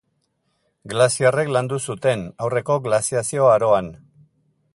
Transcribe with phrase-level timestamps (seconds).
[0.93, 3.93] Glaziarrek landu zuten, aurreko glaziazio aroan.